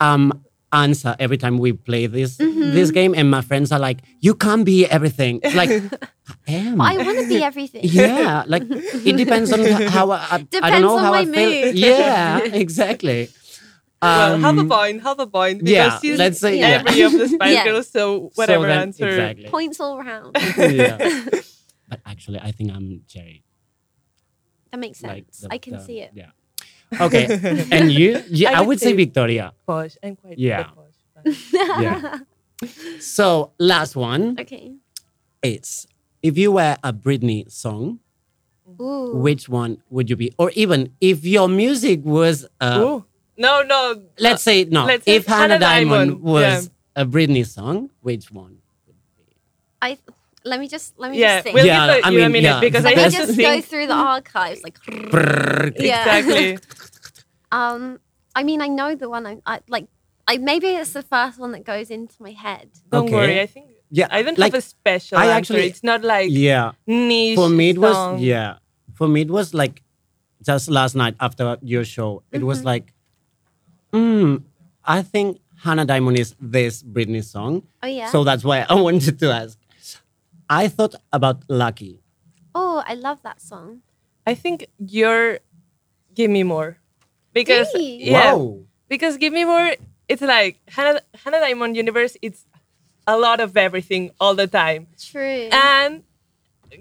[0.00, 0.24] um
[0.72, 2.72] answer every time we play this Mm-hmm.
[2.74, 5.70] this game, and my friends are like, "You can't be everything." Like
[6.48, 6.80] I am.
[6.80, 7.80] I want to be everything.
[7.84, 11.24] yeah, like it depends on how I, I don't Depends know on how my I
[11.24, 11.64] feel.
[11.66, 11.74] mood.
[11.78, 13.30] Yeah, exactly.
[14.02, 15.58] well, have a Um, point, have a point.
[15.64, 16.84] Because yeah, she's let's say- yeah.
[16.86, 17.64] every of the Spice Yeah.
[17.64, 19.08] Girls, so whatever then- answer.
[19.08, 19.48] Exactly.
[19.48, 20.36] Points all round.
[20.58, 20.98] yeah.
[21.88, 23.42] But actually, I think I'm Geri.
[24.70, 25.10] That makes sense.
[25.16, 26.10] Like the- I can the- see it.
[26.14, 26.30] Yeah.
[27.00, 27.66] Okay.
[27.70, 28.22] and you?
[28.30, 29.52] Yeah, I, I would would say say- Victoria.
[29.66, 29.96] Posh.
[30.02, 30.64] I'm quite Yeah.
[30.64, 31.24] posh.
[31.24, 31.82] vibe.
[31.82, 32.18] Yeah.
[32.98, 34.74] So last one okay.
[35.44, 35.86] is
[36.24, 38.00] if you were a Britney song,
[38.80, 39.14] Ooh.
[39.14, 40.32] which one would you be?
[40.38, 43.04] Or even if your music was, uh, Ooh.
[43.36, 44.02] No, no.
[44.18, 48.32] let's say no, let's say if Hannah Hannah Diamond, Diamond, was a Britney song, which
[48.32, 48.58] one?
[49.80, 49.96] I
[50.44, 51.54] let me just let me Yeah, just think.
[51.54, 52.60] we'll Yeah, give I you a mean, minute yeah.
[52.60, 53.64] because I let me have to just go think.
[53.66, 54.64] through the archives.
[54.64, 55.72] Like, Brrr.
[55.78, 56.16] yeah.
[56.18, 56.58] Exactly.
[57.52, 58.00] Um,
[58.34, 59.86] I mean, I know the one I, I like.
[60.26, 62.68] I maybe it's the first one that goes into my head.
[62.90, 63.14] Don't Okay.
[63.14, 63.40] worry.
[63.40, 65.36] I think Yeah, I don't like, have a special I answer.
[65.54, 66.72] actually- it's not like Yeah.
[66.86, 67.36] niche.
[67.36, 68.58] For me, it was yeah.
[68.94, 69.82] For me, it was like
[70.44, 72.22] just last night after your show.
[72.30, 72.92] It was like,
[73.92, 74.42] mm,
[74.84, 77.62] I think Hannah Diamond is this Britney song.
[77.82, 78.10] Oh yeah.
[78.10, 79.58] So that's why I wanted to ask.
[80.50, 82.00] I thought about Lucky.
[82.54, 83.82] oh, I love that song.
[84.26, 85.38] I think you're
[86.14, 86.78] give me more
[87.32, 88.04] because Really?
[88.10, 88.60] yeah Wow.
[88.88, 89.74] because give me more.
[90.08, 92.16] It's like Hannah Hannah Diamond Universe.
[92.22, 92.44] It's
[93.06, 95.48] a lot of everything all the time, True.
[95.52, 96.02] and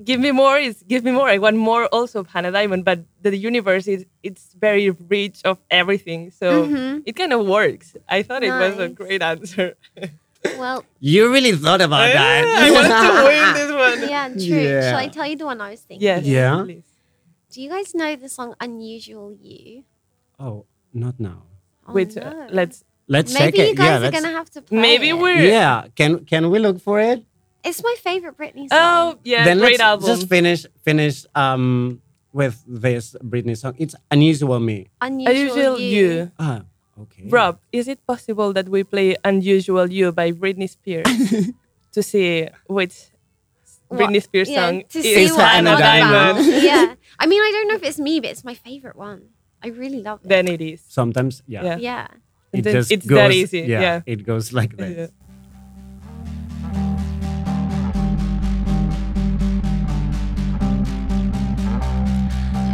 [0.04, 1.28] give me more is give me more.
[1.30, 5.58] I want more also of Hannah Diamond, but the universe is it's very rich of
[5.72, 7.04] everything, so Mhm.
[7.06, 7.96] it kind of works.
[8.08, 9.76] I thought it was a great answer.
[10.60, 12.44] well, You really thought about that.
[12.48, 14.10] I want to win this one.
[14.10, 14.64] yeah, true.
[14.72, 14.82] Yeah.
[14.92, 16.04] Shall I tell you the one I was thinking?
[16.06, 16.24] Yes.
[16.26, 16.64] Yeah.
[16.64, 16.88] Please.
[17.52, 19.84] Do you guys know the song "Unusual You"?
[20.40, 21.44] Oh, not now.
[21.88, 22.24] Oh, Which no.
[22.24, 23.78] uh, let's Let's Maybe check you it.
[23.78, 25.18] guys yeah, are let's- gonna have to play maybe it.
[25.18, 27.24] we're Yeah, can can we look for it?
[27.64, 28.80] It's my favorite Britney song.
[28.84, 30.08] oh yeah then great let's album.
[30.12, 32.02] just finish finish um
[32.36, 33.76] with this Britney song.
[33.80, 34.92] It's Unusual Me.
[35.00, 36.08] Unusual, Unusual You.
[36.28, 36.32] You.
[36.38, 36.68] Ah,
[37.00, 37.32] okay.
[37.32, 41.08] Rob, is it possible that we play Unusual You by Britney Spears
[41.96, 43.16] to see which
[43.88, 44.04] What?
[44.04, 46.44] Britney Spears Yeah, song to is see what I'm Hannah Diamond.
[46.44, 46.60] about.
[46.62, 46.86] yeah.
[47.20, 49.32] I mean, I don't know if it's me, but it's my favorite one.
[49.64, 50.30] I really love it.
[50.30, 50.82] Then it is.
[50.88, 51.64] Sometimes, yeah.
[51.64, 51.78] Yeah.
[51.78, 52.08] yeah.
[52.54, 54.02] It Then just it's goes, that easy, yeah.
[54.06, 54.92] It goes like that.
[54.98, 55.08] Yeah.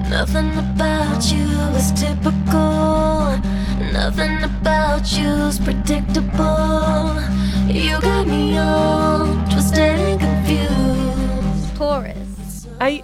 [0.10, 3.34] Nothing about you is typical.
[3.92, 7.18] Nothing about you's predictable.
[7.68, 11.76] You got me all twisted and confused.
[11.78, 12.68] Chorus.
[12.80, 13.04] I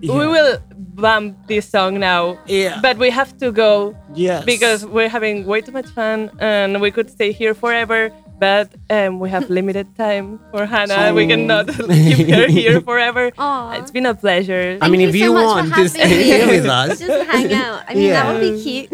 [0.00, 0.14] Yeah.
[0.18, 0.58] we will
[1.00, 2.38] bump this song now.
[2.46, 2.78] Yeah.
[2.82, 4.44] But we have to go Yes.
[4.44, 8.10] because we're having way too much fun and we could stay here forever.
[8.40, 11.12] but um, we have limited time for Hannah.
[11.12, 11.68] We cannot
[12.16, 13.24] keep her here forever.
[13.36, 13.76] Aw.
[13.78, 14.78] It's been a pleasure.
[14.80, 16.64] I mean, Thank if you you so much for want to having stay here with
[16.64, 16.98] us.
[17.04, 17.84] Just hang out.
[17.84, 18.88] I mean, that would be cute.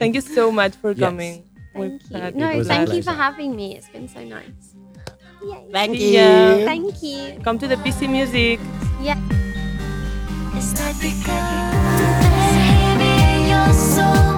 [0.00, 1.04] Thank you so much for Yes.
[1.04, 1.44] coming.
[1.76, 2.40] thank you.
[2.40, 3.76] No, It was a thank you for having me.
[3.76, 4.66] It's been so nice.
[5.44, 5.68] Yay.
[5.76, 6.56] Thank Yeah.
[6.56, 6.64] you.
[6.64, 7.20] Thank you.
[7.44, 8.56] Come to the PC Music.
[9.04, 9.20] Yeah.
[10.56, 11.74] It's not because
[12.54, 14.33] baby you're so unusual.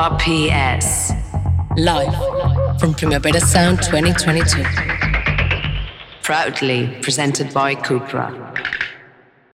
[0.00, 1.12] RPS.
[1.76, 4.64] Live from Primavera Sound 2022.
[6.22, 8.49] Proudly presented by Cupra.